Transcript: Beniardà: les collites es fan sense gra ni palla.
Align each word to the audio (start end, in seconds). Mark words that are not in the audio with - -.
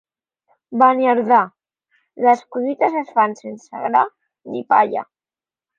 Beniardà: 0.83 1.41
les 2.29 2.41
collites 2.57 2.99
es 3.05 3.15
fan 3.19 3.39
sense 3.45 3.87
gra 3.87 4.05
ni 4.55 4.69
palla. 4.75 5.11